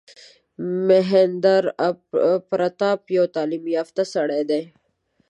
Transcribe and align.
مهیندراپراتاپ 0.87 3.01
یو 3.17 3.25
تعلیم 3.35 3.63
یافته 3.77 4.03
سړی 4.13 4.41
دی. 4.49 4.61